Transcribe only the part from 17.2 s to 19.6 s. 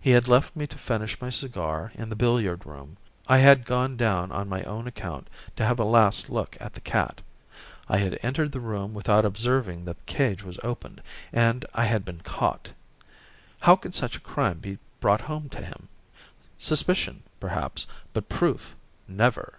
perhaps but proof, never!